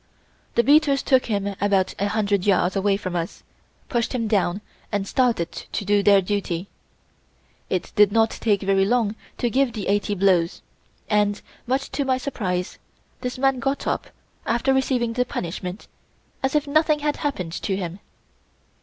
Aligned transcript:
The 0.55 0.63
beaters 0.63 1.03
took 1.03 1.27
him 1.27 1.53
about 1.61 1.93
a 1.99 2.07
hundred 2.07 2.43
yards 2.43 2.75
away 2.75 2.97
from 2.97 3.15
us, 3.15 3.43
pushed 3.87 4.15
him 4.15 4.27
down 4.27 4.61
and 4.91 5.07
started 5.07 5.51
to 5.51 5.85
do 5.85 6.01
their 6.01 6.21
duty. 6.23 6.69
It 7.69 7.91
did 7.95 8.11
not 8.11 8.31
take 8.31 8.63
very 8.63 8.83
long 8.83 9.13
to 9.37 9.51
give 9.51 9.73
the 9.73 9.85
eighty 9.87 10.15
blows 10.15 10.63
and, 11.07 11.39
much 11.67 11.91
to 11.91 12.03
my 12.03 12.17
surprise, 12.17 12.79
this 13.19 13.37
man 13.37 13.59
got 13.59 13.85
up, 13.85 14.07
after 14.47 14.73
receiving 14.73 15.13
the 15.13 15.23
punishment, 15.23 15.87
as 16.41 16.55
if 16.55 16.65
nothing 16.65 16.97
had 17.01 17.17
happened 17.17 17.51
to 17.61 17.75
him. 17.77 17.99